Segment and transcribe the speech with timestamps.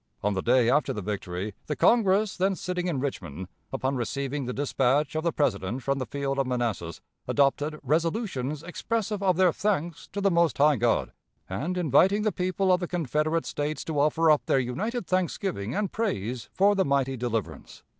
[0.23, 4.51] On the day after the victory, the Congress, then sitting in Richmond, upon receiving the
[4.51, 10.07] dispatch of the President from the field of Manassas, adopted resolutions expressive of their thanks
[10.07, 11.11] to the most high God,
[11.47, 15.91] and inviting the people of the Confederate States to offer up their united thanksgiving and
[15.91, 17.83] praise for the mighty deliverance.